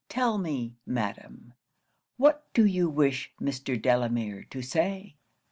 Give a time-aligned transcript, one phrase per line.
[0.09, 1.53] Tell me, madam
[2.17, 3.79] what do you wish Mr.
[3.79, 5.17] Delamere to say?"